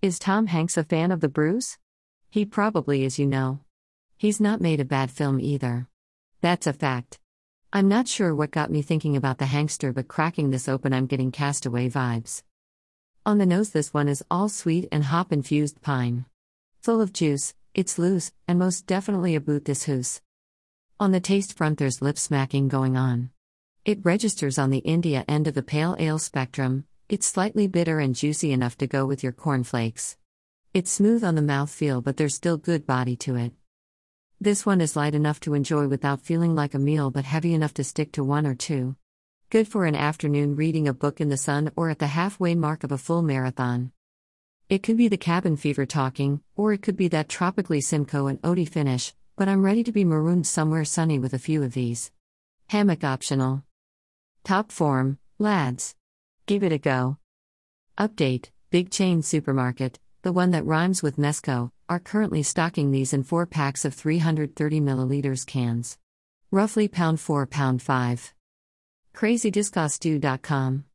[0.00, 1.76] Is Tom Hanks a fan of the Bruce?
[2.30, 3.58] He probably is, you know.
[4.16, 5.88] He's not made a bad film either.
[6.40, 7.18] That's a fact.
[7.72, 11.06] I'm not sure what got me thinking about the Hankster, but cracking this open, I'm
[11.06, 12.44] getting castaway vibes.
[13.26, 16.26] On the nose, this one is all sweet and hop infused pine.
[16.80, 20.20] Full of juice, it's loose, and most definitely a boot this hoose.
[21.00, 23.30] On the taste front, there's lip smacking going on.
[23.84, 28.14] It registers on the India end of the pale ale spectrum, it's slightly bitter and
[28.14, 30.18] juicy enough to go with your cornflakes.
[30.74, 33.52] It's smooth on the mouth feel, but there's still good body to it.
[34.38, 37.72] This one is light enough to enjoy without feeling like a meal, but heavy enough
[37.74, 38.94] to stick to one or two.
[39.48, 42.84] Good for an afternoon reading a book in the sun or at the halfway mark
[42.84, 43.90] of a full marathon.
[44.68, 48.40] It could be the cabin fever talking, or it could be that tropically Simcoe and
[48.42, 52.12] Odie finish, but I'm ready to be marooned somewhere sunny with a few of these.
[52.66, 53.64] Hammock optional.
[54.44, 55.94] Top form, lads.
[56.48, 57.18] Give it a go.
[57.98, 63.22] Update Big Chain Supermarket, the one that rhymes with Nesco, are currently stocking these in
[63.22, 65.98] 4 packs of 330 milliliters cans.
[66.50, 68.32] Roughly pound 4 pound 5.
[69.14, 70.84] CrazyDiscostew.com